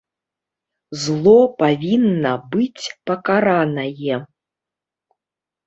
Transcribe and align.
Зло 1.01 1.33
павінна 1.59 2.33
быць 2.57 2.83
пакаранае. 3.13 4.15